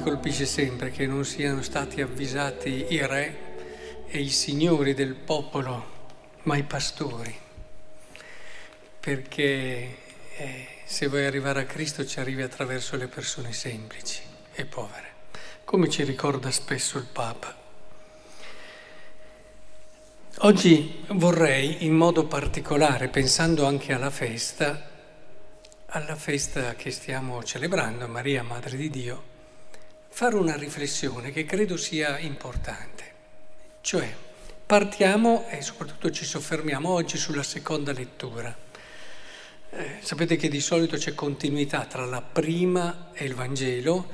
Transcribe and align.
colpisce 0.00 0.46
sempre 0.46 0.90
che 0.90 1.06
non 1.06 1.24
siano 1.24 1.62
stati 1.62 2.00
avvisati 2.00 2.86
i 2.90 3.06
re 3.06 3.48
e 4.06 4.20
i 4.20 4.28
signori 4.28 4.94
del 4.94 5.14
popolo, 5.14 5.98
ma 6.42 6.56
i 6.56 6.64
pastori, 6.64 7.34
perché 8.98 9.96
eh, 10.36 10.66
se 10.84 11.06
vuoi 11.06 11.26
arrivare 11.26 11.60
a 11.60 11.64
Cristo 11.64 12.04
ci 12.04 12.18
arrivi 12.18 12.42
attraverso 12.42 12.96
le 12.96 13.06
persone 13.06 13.52
semplici 13.52 14.20
e 14.52 14.64
povere, 14.64 15.08
come 15.64 15.88
ci 15.88 16.02
ricorda 16.02 16.50
spesso 16.50 16.98
il 16.98 17.06
Papa. 17.06 17.56
Oggi 20.38 21.04
vorrei 21.08 21.84
in 21.84 21.94
modo 21.94 22.26
particolare, 22.26 23.08
pensando 23.08 23.66
anche 23.66 23.92
alla 23.92 24.10
festa, 24.10 24.88
alla 25.86 26.16
festa 26.16 26.74
che 26.74 26.90
stiamo 26.90 27.44
celebrando, 27.44 28.08
Maria, 28.08 28.42
Madre 28.42 28.76
di 28.76 28.90
Dio, 28.90 29.29
fare 30.10 30.36
una 30.36 30.56
riflessione 30.56 31.30
che 31.30 31.44
credo 31.44 31.76
sia 31.76 32.18
importante. 32.18 33.04
Cioè, 33.80 34.14
partiamo 34.66 35.46
e 35.48 35.62
soprattutto 35.62 36.10
ci 36.10 36.24
soffermiamo 36.24 36.90
oggi 36.90 37.16
sulla 37.16 37.42
seconda 37.42 37.92
lettura. 37.92 38.54
Eh, 39.70 39.98
sapete 40.00 40.36
che 40.36 40.48
di 40.48 40.60
solito 40.60 40.96
c'è 40.96 41.14
continuità 41.14 41.86
tra 41.86 42.04
la 42.04 42.20
prima 42.20 43.10
e 43.12 43.24
il 43.24 43.34
Vangelo 43.34 44.08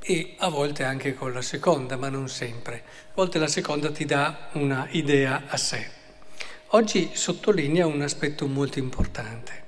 e 0.00 0.34
a 0.38 0.48
volte 0.48 0.84
anche 0.84 1.14
con 1.14 1.32
la 1.32 1.42
seconda, 1.42 1.96
ma 1.96 2.08
non 2.08 2.28
sempre. 2.28 2.82
A 3.08 3.12
volte 3.14 3.38
la 3.38 3.48
seconda 3.48 3.90
ti 3.90 4.04
dà 4.04 4.50
una 4.52 4.86
idea 4.90 5.44
a 5.48 5.56
sé. 5.56 5.90
Oggi 6.72 7.10
sottolinea 7.14 7.86
un 7.86 8.02
aspetto 8.02 8.46
molto 8.46 8.78
importante. 8.78 9.67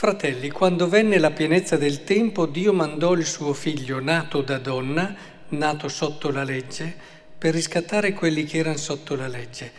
Fratelli, 0.00 0.48
quando 0.48 0.88
venne 0.88 1.18
la 1.18 1.30
pienezza 1.30 1.76
del 1.76 2.04
tempo, 2.04 2.46
Dio 2.46 2.72
mandò 2.72 3.12
il 3.12 3.26
suo 3.26 3.52
figlio 3.52 4.00
nato 4.00 4.40
da 4.40 4.56
donna, 4.56 5.14
nato 5.48 5.88
sotto 5.88 6.30
la 6.30 6.42
legge, 6.42 6.96
per 7.36 7.52
riscattare 7.52 8.14
quelli 8.14 8.44
che 8.44 8.56
erano 8.56 8.78
sotto 8.78 9.14
la 9.14 9.28
legge, 9.28 9.70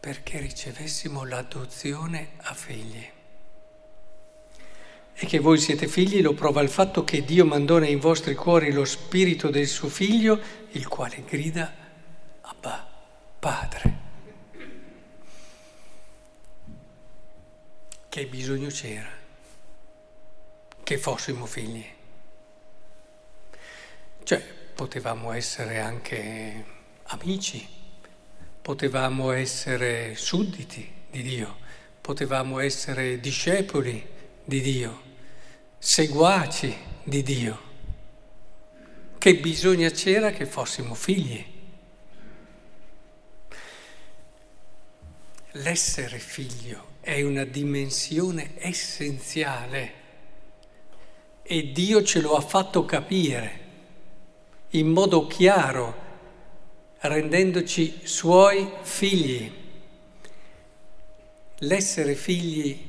perché 0.00 0.38
ricevessimo 0.38 1.26
l'adozione 1.26 2.28
a 2.38 2.54
figli. 2.54 3.06
E 5.12 5.26
che 5.26 5.38
voi 5.40 5.58
siete 5.58 5.88
figli 5.88 6.22
lo 6.22 6.32
prova 6.32 6.62
il 6.62 6.70
fatto 6.70 7.04
che 7.04 7.22
Dio 7.22 7.44
mandò 7.44 7.76
nei 7.76 7.96
vostri 7.96 8.34
cuori 8.34 8.72
lo 8.72 8.86
spirito 8.86 9.50
del 9.50 9.66
suo 9.66 9.90
figlio, 9.90 10.40
il 10.70 10.88
quale 10.88 11.22
grida 11.28 11.70
Abba, 12.40 12.88
Padre. 13.38 14.01
Che 18.12 18.26
bisogno 18.26 18.68
c'era 18.68 19.08
che 20.82 20.98
fossimo 20.98 21.46
figli. 21.46 21.82
Cioè, 24.22 24.38
potevamo 24.74 25.32
essere 25.32 25.80
anche 25.80 26.64
amici, 27.04 27.66
potevamo 28.60 29.30
essere 29.30 30.14
sudditi 30.14 30.92
di 31.10 31.22
Dio, 31.22 31.56
potevamo 32.02 32.58
essere 32.58 33.18
discepoli 33.18 34.06
di 34.44 34.60
Dio, 34.60 35.02
seguaci 35.78 36.76
di 37.04 37.22
Dio. 37.22 37.62
Che 39.16 39.36
bisogno 39.36 39.88
c'era 39.88 40.32
che 40.32 40.44
fossimo 40.44 40.92
figli. 40.92 41.42
L'essere 45.52 46.18
figlio 46.18 46.91
è 47.02 47.20
una 47.20 47.42
dimensione 47.42 48.52
essenziale 48.58 49.92
e 51.42 51.72
Dio 51.72 52.04
ce 52.04 52.20
lo 52.20 52.36
ha 52.36 52.40
fatto 52.40 52.84
capire 52.84 53.58
in 54.70 54.86
modo 54.86 55.26
chiaro, 55.26 55.94
rendendoci 57.00 58.02
suoi 58.04 58.70
figli. 58.82 59.52
L'essere 61.58 62.14
figli 62.14 62.88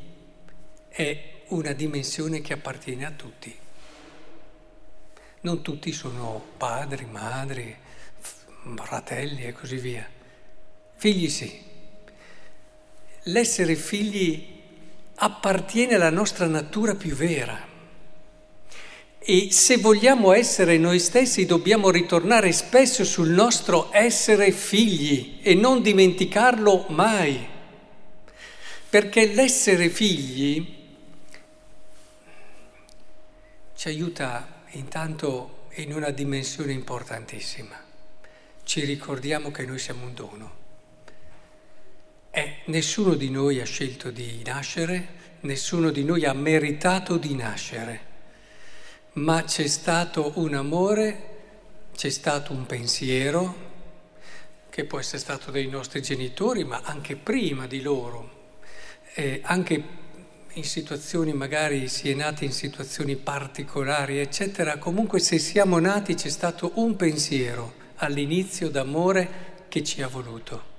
è 0.90 1.42
una 1.48 1.74
dimensione 1.74 2.40
che 2.42 2.54
appartiene 2.54 3.06
a 3.08 3.12
tutti. 3.12 3.54
Non 5.42 5.64
tutti 5.64 5.92
sono 5.92 6.42
padri, 6.56 7.06
madri, 7.06 7.76
fratelli 8.76 9.44
e 9.44 9.54
così 9.54 9.78
via. 9.78 10.08
Figli 10.96 11.30
sì. 11.30 11.72
L'essere 13.28 13.76
figli 13.76 14.46
appartiene 15.16 15.96
alla 15.96 16.10
nostra 16.10 16.46
natura 16.48 16.96
più 16.96 17.14
vera. 17.16 17.72
E 19.20 19.52
se 19.52 19.78
vogliamo 19.78 20.34
essere 20.34 20.78
noi 20.78 21.00
stessi 21.00 21.46
dobbiamo 21.46 21.90
ritornare 21.90 22.52
spesso 22.52 23.06
sul 23.06 23.30
nostro 23.30 23.90
essere 23.94 24.52
figli 24.52 25.40
e 25.42 25.54
non 25.54 25.82
dimenticarlo 25.82 26.88
mai. 26.90 27.48
Perché 28.90 29.34
l'essere 29.34 29.88
figli 29.88 30.82
ci 33.76 33.88
aiuta 33.88 34.64
intanto 34.72 35.68
in 35.76 35.94
una 35.94 36.10
dimensione 36.10 36.74
importantissima. 36.74 37.82
Ci 38.64 38.84
ricordiamo 38.84 39.52
che 39.52 39.66
noi 39.66 39.80
siamo 39.80 40.06
un 40.06 40.14
dono. 40.14 40.63
Eh, 42.36 42.62
nessuno 42.66 43.14
di 43.14 43.30
noi 43.30 43.62
ha 43.62 43.64
scelto 43.64 44.10
di 44.10 44.42
nascere, 44.44 45.08
nessuno 45.42 45.92
di 45.92 46.04
noi 46.04 46.26
ha 46.26 46.34
meritato 46.34 47.18
di 47.18 47.36
nascere, 47.36 48.02
ma 49.14 49.44
c'è 49.44 49.68
stato 49.68 50.32
un 50.38 50.56
amore, 50.56 51.92
c'è 51.96 52.10
stato 52.10 52.52
un 52.52 52.66
pensiero, 52.66 53.56
che 54.68 54.84
può 54.86 54.98
essere 54.98 55.20
stato 55.20 55.52
dei 55.52 55.68
nostri 55.68 56.02
genitori, 56.02 56.64
ma 56.64 56.82
anche 56.84 57.18
prima 57.18 57.68
di 57.68 57.84
loro, 57.84 58.56
eh, 59.14 59.42
anche 59.44 59.84
in 60.54 60.64
situazioni 60.64 61.34
magari 61.34 61.88
si 61.88 62.10
è 62.10 62.16
nati 62.16 62.46
in 62.46 62.52
situazioni 62.52 63.16
particolari, 63.16 64.18
eccetera. 64.18 64.80
Comunque 64.80 65.20
se 65.20 65.38
siamo 65.38 65.78
nati 65.78 66.16
c'è 66.16 66.30
stato 66.30 66.72
un 66.78 66.96
pensiero 66.96 67.76
all'inizio 67.98 68.72
d'amore 68.72 69.66
che 69.70 69.84
ci 69.84 70.02
ha 70.02 70.08
voluto. 70.08 70.73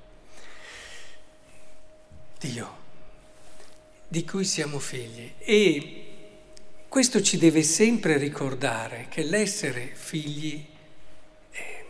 Dio, 2.44 2.76
di 4.06 4.22
cui 4.26 4.44
siamo 4.44 4.78
figli. 4.78 5.32
E 5.38 6.04
questo 6.88 7.22
ci 7.22 7.38
deve 7.38 7.62
sempre 7.62 8.18
ricordare 8.18 9.06
che 9.08 9.22
l'essere 9.22 9.90
figli 9.94 10.62
eh, 11.50 11.84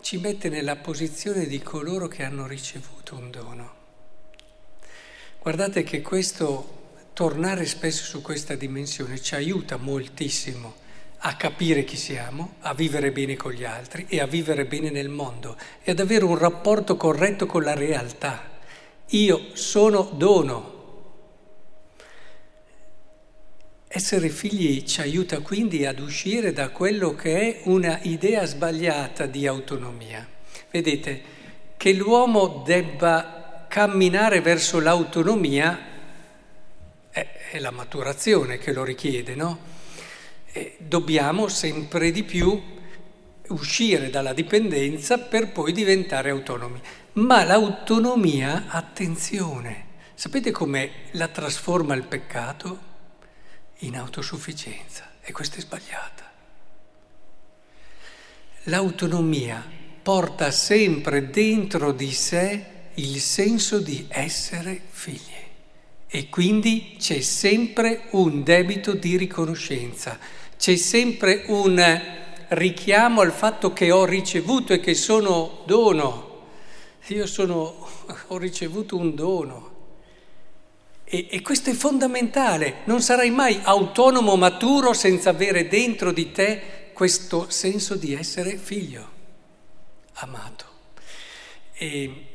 ci 0.00 0.16
mette 0.16 0.48
nella 0.48 0.76
posizione 0.76 1.46
di 1.46 1.58
coloro 1.60 2.08
che 2.08 2.22
hanno 2.22 2.46
ricevuto 2.46 3.16
un 3.16 3.30
dono. 3.30 3.74
Guardate 5.42 5.82
che 5.82 6.00
questo, 6.00 7.02
tornare 7.12 7.66
spesso 7.66 8.04
su 8.04 8.22
questa 8.22 8.54
dimensione 8.54 9.20
ci 9.20 9.34
aiuta 9.34 9.76
moltissimo 9.76 10.82
a 11.18 11.36
capire 11.36 11.84
chi 11.84 11.96
siamo, 11.98 12.54
a 12.60 12.72
vivere 12.72 13.12
bene 13.12 13.36
con 13.36 13.52
gli 13.52 13.64
altri 13.64 14.06
e 14.08 14.20
a 14.20 14.26
vivere 14.26 14.64
bene 14.64 14.88
nel 14.88 15.10
mondo 15.10 15.58
e 15.82 15.90
ad 15.90 16.00
avere 16.00 16.24
un 16.24 16.38
rapporto 16.38 16.96
corretto 16.96 17.44
con 17.44 17.62
la 17.62 17.74
realtà. 17.74 18.52
Io 19.08 19.48
sono 19.52 20.10
dono. 20.14 20.72
Essere 23.86 24.28
figli 24.28 24.82
ci 24.84 25.00
aiuta 25.00 25.40
quindi 25.40 25.86
ad 25.86 26.00
uscire 26.00 26.52
da 26.52 26.70
quello 26.70 27.14
che 27.14 27.40
è 27.40 27.60
una 27.64 28.00
idea 28.02 28.44
sbagliata 28.44 29.26
di 29.26 29.46
autonomia. 29.46 30.26
Vedete, 30.70 31.22
che 31.76 31.92
l'uomo 31.92 32.62
debba 32.66 33.66
camminare 33.68 34.40
verso 34.40 34.80
l'autonomia 34.80 35.78
è, 37.10 37.58
la 37.58 37.70
maturazione 37.70 38.58
che 38.58 38.72
lo 38.72 38.82
richiede, 38.82 39.34
no? 39.34 39.58
E 40.50 40.76
dobbiamo 40.78 41.46
sempre 41.48 42.10
di 42.10 42.24
più 42.24 42.60
uscire 43.48 44.10
dalla 44.10 44.32
dipendenza 44.32 45.18
per 45.18 45.52
poi 45.52 45.72
diventare 45.72 46.30
autonomi. 46.30 46.80
Ma 47.14 47.44
l'autonomia, 47.44 48.64
attenzione, 48.68 49.86
sapete 50.14 50.50
come 50.50 50.90
la 51.12 51.28
trasforma 51.28 51.94
il 51.94 52.04
peccato? 52.04 52.92
In 53.78 53.96
autosufficienza 53.96 55.10
e 55.20 55.32
questa 55.32 55.56
è 55.56 55.60
sbagliata. 55.60 56.32
L'autonomia 58.64 59.62
porta 60.02 60.50
sempre 60.50 61.30
dentro 61.30 61.92
di 61.92 62.12
sé 62.12 62.64
il 62.94 63.20
senso 63.20 63.78
di 63.78 64.06
essere 64.08 64.80
figli 64.88 65.42
e 66.06 66.28
quindi 66.28 66.96
c'è 66.98 67.20
sempre 67.20 68.04
un 68.10 68.42
debito 68.42 68.92
di 68.92 69.16
riconoscenza, 69.16 70.18
c'è 70.56 70.76
sempre 70.76 71.44
un 71.48 71.78
richiamo 72.48 73.20
al 73.20 73.32
fatto 73.32 73.72
che 73.72 73.90
ho 73.90 74.04
ricevuto 74.04 74.72
e 74.72 74.80
che 74.80 74.94
sono 74.94 75.62
dono. 75.66 76.32
Io 77.08 77.26
sono, 77.26 77.88
ho 78.28 78.38
ricevuto 78.38 78.96
un 78.96 79.14
dono. 79.14 79.72
E, 81.04 81.28
e 81.30 81.42
questo 81.42 81.70
è 81.70 81.74
fondamentale, 81.74 82.82
non 82.84 83.02
sarai 83.02 83.30
mai 83.30 83.60
autonomo, 83.62 84.36
maturo 84.36 84.94
senza 84.94 85.30
avere 85.30 85.68
dentro 85.68 86.12
di 86.12 86.32
te 86.32 86.90
questo 86.94 87.50
senso 87.50 87.94
di 87.94 88.14
essere 88.14 88.56
figlio, 88.56 89.10
amato. 90.14 90.64
E, 91.74 92.26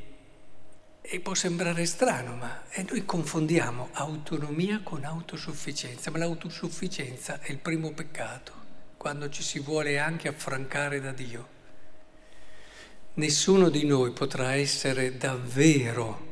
e 1.02 1.20
può 1.22 1.34
sembrare 1.34 1.88
strano, 1.88 2.36
ma 2.36 2.62
noi 2.88 3.04
confondiamo 3.04 3.90
autonomia 3.94 4.82
con 4.84 5.04
autosufficienza, 5.04 6.12
ma 6.12 6.20
l'autosufficienza 6.20 7.40
è 7.42 7.50
il 7.50 7.58
primo 7.58 7.92
peccato, 7.94 8.54
quando 9.00 9.30
ci 9.30 9.44
si 9.44 9.60
vuole 9.60 9.98
anche 9.98 10.28
affrancare 10.28 11.00
da 11.00 11.14
Dio. 11.14 11.48
Nessuno 13.14 13.70
di 13.70 13.86
noi 13.86 14.12
potrà 14.12 14.56
essere 14.56 15.16
davvero 15.16 16.28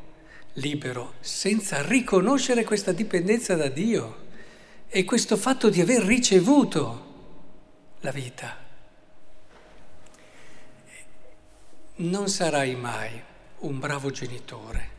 libero 0.52 1.14
senza 1.20 1.80
riconoscere 1.80 2.64
questa 2.64 2.92
dipendenza 2.92 3.56
da 3.56 3.68
Dio 3.68 4.26
e 4.86 5.04
questo 5.04 5.38
fatto 5.38 5.70
di 5.70 5.80
aver 5.80 6.02
ricevuto 6.02 7.06
la 8.00 8.10
vita. 8.10 8.54
Non 11.96 12.28
sarai 12.28 12.74
mai 12.74 13.18
un 13.60 13.78
bravo 13.78 14.10
genitore 14.10 14.96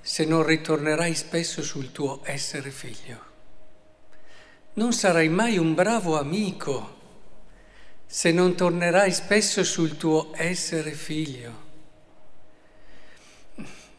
se 0.00 0.24
non 0.24 0.46
ritornerai 0.46 1.14
spesso 1.14 1.62
sul 1.62 1.92
tuo 1.92 2.20
essere 2.24 2.70
figlio. 2.70 3.35
Non 4.76 4.92
sarai 4.92 5.30
mai 5.30 5.56
un 5.56 5.72
bravo 5.72 6.18
amico 6.18 6.94
se 8.04 8.30
non 8.30 8.54
tornerai 8.54 9.10
spesso 9.10 9.64
sul 9.64 9.96
tuo 9.96 10.32
essere 10.34 10.92
figlio. 10.92 11.64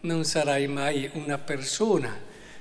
Non 0.01 0.23
sarai 0.23 0.67
mai 0.67 1.09
una 1.13 1.39
persona 1.39 2.15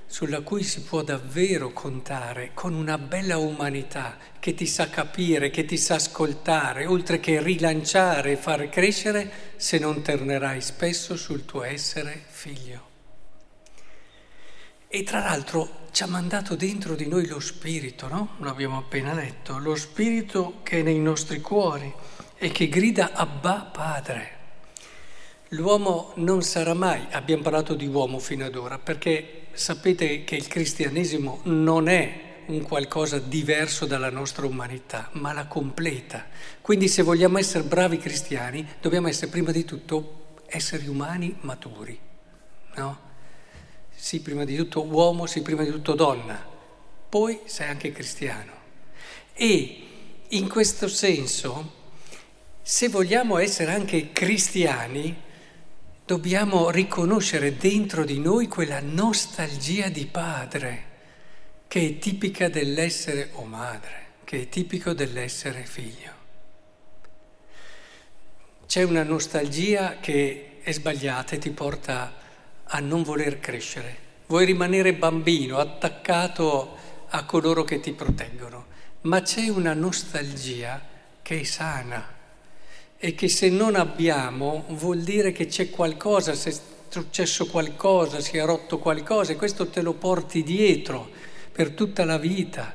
sulla 0.07 0.41
cui 0.41 0.63
si 0.63 0.81
può 0.81 1.03
davvero 1.03 1.75
contare 1.75 2.53
con 2.55 2.73
una 2.73 2.97
bella 2.97 3.37
umanità 3.37 4.17
che 4.41 4.55
ti 4.55 4.67
sa 4.67 4.89
capire, 4.89 5.51
che 5.51 5.67
ti 5.67 5.77
sa 5.77 5.97
ascoltare, 5.97 6.87
oltre 6.87 7.21
che 7.21 7.43
rilanciare 7.43 8.33
e 8.33 8.37
far 8.37 8.71
crescere, 8.71 9.31
se 9.57 9.79
non 9.79 10.01
tornerai 10.01 10.63
spesso 10.63 11.17
sul 11.17 11.45
tuo 11.45 11.65
essere 11.65 12.25
figlio. 12.29 12.96
E 14.97 15.03
tra 15.03 15.19
l'altro 15.19 15.89
ci 15.91 16.05
ha 16.05 16.07
mandato 16.07 16.57
dentro 16.57 16.95
di 16.95 17.07
noi 17.07 17.27
lo 17.27 17.39
spirito, 17.39 18.09
no? 18.09 18.37
L'abbiamo 18.39 18.79
appena 18.79 19.13
letto, 19.13 19.59
lo 19.59 19.75
spirito 19.75 20.61
che 20.63 20.79
è 20.79 20.83
nei 20.83 20.99
nostri 20.99 21.43
cuori 21.43 21.93
e 22.39 22.49
che 22.49 22.71
grida 22.71 23.13
Abba 23.13 23.69
Padre. 23.71 24.31
L'uomo 25.49 26.13
non 26.15 26.41
sarà 26.41 26.73
mai, 26.73 27.09
abbiamo 27.11 27.43
parlato 27.43 27.75
di 27.75 27.87
uomo 27.87 28.19
fino 28.19 28.47
ad 28.47 28.55
ora, 28.55 28.79
perché 28.79 29.49
sapete 29.53 30.25
che 30.25 30.37
il 30.37 30.49
cristianesimo 30.49 31.41
non 31.43 31.89
è 31.89 32.45
un 32.47 32.63
qualcosa 32.63 33.19
diverso 33.19 33.85
dalla 33.85 34.09
nostra 34.09 34.47
umanità, 34.47 35.11
ma 35.13 35.35
la 35.35 35.45
completa. 35.45 36.25
Quindi 36.63 36.89
se 36.89 37.03
vogliamo 37.03 37.37
essere 37.37 37.65
bravi 37.65 37.99
cristiani, 37.99 38.67
dobbiamo 38.81 39.09
essere 39.09 39.31
prima 39.31 39.51
di 39.51 39.67
tutto 39.67 40.41
esseri 40.47 40.89
umani 40.89 41.37
maturi, 41.43 42.01
no? 42.77 43.06
Sì, 43.99 44.21
prima 44.21 44.45
di 44.45 44.55
tutto 44.55 44.85
uomo, 44.85 45.25
sì, 45.27 45.41
prima 45.41 45.65
di 45.65 45.71
tutto 45.71 45.95
donna, 45.95 46.39
poi 47.09 47.41
sei 47.47 47.69
anche 47.69 47.93
cristiano. 47.93 48.53
E 49.33 49.87
in 50.29 50.49
questo 50.49 50.87
senso, 50.87 51.73
se 52.61 52.89
vogliamo 52.89 53.39
essere 53.39 53.73
anche 53.73 54.13
cristiani, 54.13 55.23
dobbiamo 56.05 56.71
riconoscere 56.71 57.57
dentro 57.57 58.05
di 58.05 58.21
noi 58.21 58.49
quella 58.49 58.81
nostalgia 58.81 59.89
di 59.89 60.07
padre 60.07 60.85
che 61.67 61.81
è 61.89 61.99
tipica 61.99 62.49
dell'essere 62.49 63.31
o 63.33 63.45
madre, 63.45 64.09
che 64.25 64.43
è 64.43 64.49
tipico 64.49 64.93
dell'essere 64.93 65.65
figlio. 65.65 66.13
C'è 68.67 68.83
una 68.83 69.03
nostalgia 69.03 69.97
che 70.01 70.59
è 70.63 70.71
sbagliata 70.71 71.35
e 71.35 71.39
ti 71.39 71.51
porta 71.51 72.25
a 72.69 72.81
non 72.81 73.03
voler 73.03 73.39
crescere. 73.39 74.05
Vuoi 74.27 74.45
rimanere 74.45 74.95
bambino, 74.95 75.59
attaccato 75.59 76.77
a 77.09 77.25
coloro 77.25 77.63
che 77.65 77.81
ti 77.81 77.93
proteggono, 77.93 78.67
ma 79.03 79.23
c'è 79.23 79.49
una 79.49 79.75
nostalgia 79.75 80.81
che 81.23 81.41
è 81.41 81.45
sana 81.45 82.15
e 82.99 83.15
che 83.15 83.29
se 83.29 83.49
non 83.51 83.77
abbiamo 83.77 84.65
vuol 84.69 85.03
dire 85.03 85.31
che 85.31 85.47
c'è 85.47 85.71
qualcosa, 85.71 86.35
se 86.35 86.51
è 86.51 86.55
successo 86.89 87.47
qualcosa, 87.47 88.21
si 88.21 88.37
è 88.37 88.45
rotto 88.45 88.79
qualcosa 88.79 89.33
e 89.33 89.37
questo 89.37 89.69
te 89.69 89.83
lo 89.83 89.93
porti 89.93 90.43
dietro 90.43 91.09
per 91.53 91.71
tutta 91.71 92.05
la 92.05 92.19
vita. 92.19 92.75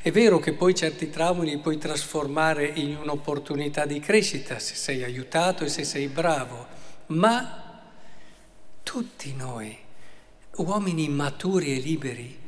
È 0.00 0.10
vero 0.10 0.38
che 0.38 0.52
poi 0.52 0.74
certi 0.74 1.10
traumi 1.10 1.48
li 1.48 1.58
puoi 1.58 1.76
trasformare 1.76 2.66
in 2.66 2.96
un'opportunità 2.96 3.84
di 3.84 4.00
crescita 4.00 4.58
se 4.58 4.74
sei 4.74 5.02
aiutato 5.02 5.64
e 5.64 5.68
se 5.68 5.84
sei 5.84 6.08
bravo, 6.08 6.66
ma 7.06 7.67
tutti 8.88 9.34
noi, 9.34 9.76
uomini 10.56 11.10
maturi 11.10 11.76
e 11.76 11.78
liberi, 11.78 12.40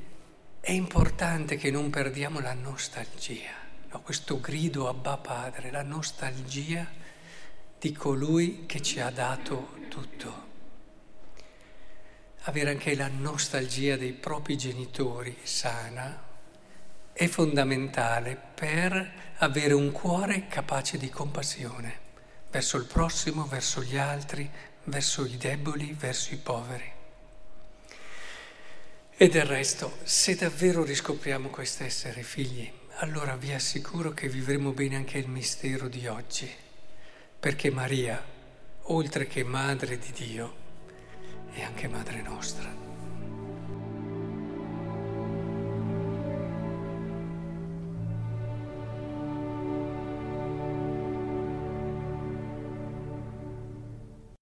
è 0.59 0.73
importante 0.73 1.57
che 1.57 1.71
non 1.71 1.91
perdiamo 1.91 2.41
la 2.41 2.55
nostalgia, 2.55 3.53
no? 3.91 4.01
questo 4.01 4.41
grido 4.41 4.89
Abba 4.89 5.19
Padre, 5.19 5.71
la 5.71 5.83
nostalgia 5.83 6.89
di 7.79 7.93
colui 7.93 8.65
che 8.65 8.81
ci 8.81 9.01
ha 9.01 9.11
dato 9.11 9.77
tutto. 9.91 10.49
Avere 12.45 12.71
anche 12.71 12.97
la 12.97 13.09
nostalgia 13.09 13.99
dei 13.99 14.15
propri 14.15 14.57
genitori 14.57 15.37
sana 15.43 16.23
è 17.13 17.27
fondamentale 17.27 18.41
per 18.55 19.35
avere 19.37 19.75
un 19.75 19.93
cuore 19.93 20.47
capace 20.49 20.97
di 20.97 21.11
compassione 21.11 22.09
verso 22.51 22.79
il 22.79 22.87
prossimo, 22.87 23.45
verso 23.45 23.83
gli 23.83 23.97
altri, 23.97 24.51
verso 24.85 25.25
i 25.25 25.37
deboli, 25.37 25.95
verso 25.99 26.35
i 26.35 26.39
poveri. 26.39 26.93
E 29.17 29.29
del 29.29 29.45
resto, 29.45 29.99
se 30.03 30.35
davvero 30.35 30.83
riscopriamo 30.83 31.49
questo 31.49 31.85
essere 31.85 32.23
figli, 32.23 32.71
allora 32.97 33.37
vi 33.37 33.53
assicuro 33.53 34.13
che 34.13 34.29
vivremo 34.29 34.73
bene 34.73 34.97
anche 34.97 35.19
il 35.19 35.29
mistero 35.29 35.89
di 35.89 36.07
oggi 36.07 36.69
perché 37.41 37.71
Maria, 37.71 38.23
oltre 38.83 39.27
che 39.27 39.43
madre 39.43 39.99
di 39.99 40.13
Dio, 40.13 40.55
è 41.53 41.63
anche 41.63 41.89
madre 41.89 42.21
nostra. 42.21 42.90